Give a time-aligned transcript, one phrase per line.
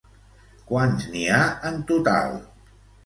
[0.71, 1.43] Quants n'hi ha
[1.73, 2.39] en total?